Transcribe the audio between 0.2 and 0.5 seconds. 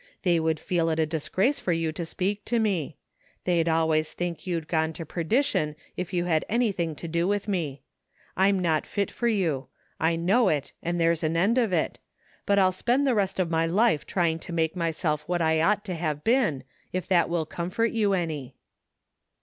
They